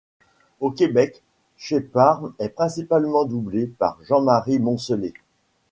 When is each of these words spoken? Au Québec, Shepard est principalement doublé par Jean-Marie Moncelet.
Au 0.61 0.71
Québec, 0.71 1.21
Shepard 1.57 2.31
est 2.39 2.49
principalement 2.49 3.23
doublé 3.23 3.67
par 3.67 3.99
Jean-Marie 4.01 4.57
Moncelet. 4.57 5.13